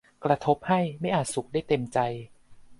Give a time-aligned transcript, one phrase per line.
[0.23, 1.99] กระทบให้ไม่อาจสุขได้เต็มใจ